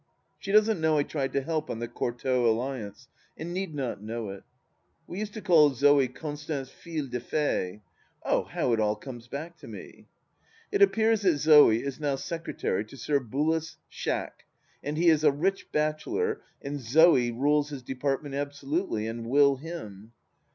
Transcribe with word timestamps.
She 0.39 0.51
doesn't 0.51 0.81
know 0.81 0.97
I 0.97 1.03
tried 1.03 1.31
to 1.33 1.43
help 1.43 1.69
on 1.69 1.77
the 1.77 1.87
Courtauld 1.87 2.47
alliance, 2.47 3.07
and 3.37 3.53
need 3.53 3.75
not 3.75 4.01
know 4.01 4.29
it. 4.29 4.41
We 5.05 5.19
used 5.19 5.35
to 5.35 5.41
call 5.43 5.69
Zo6, 5.69 6.15
Constance 6.15 6.71
Fille 6.71 7.05
de 7.05 7.19
Fay. 7.19 7.83
(Oh, 8.23 8.45
how 8.45 8.73
it 8.73 8.79
all 8.79 8.95
comes 8.95 9.27
back 9.27 9.57
to 9.59 9.67
me!) 9.67 10.07
It 10.71 10.81
appears 10.81 11.21
that 11.21 11.37
ZoE 11.37 11.83
is 11.83 11.99
now 11.99 12.15
secretary 12.15 12.83
to 12.85 12.97
Sir 12.97 13.19
Bullace 13.19 13.75
Schack, 13.91 14.47
and 14.83 14.97
he 14.97 15.07
is 15.07 15.23
a 15.23 15.31
rich 15.31 15.71
bachelor 15.71 16.41
and 16.63 16.79
ZoS 16.79 17.39
rules 17.39 17.69
his 17.69 17.83
department 17.83 18.33
absolutely, 18.33 19.05
and 19.05 19.27
will 19.27 19.57
him. 19.57 20.13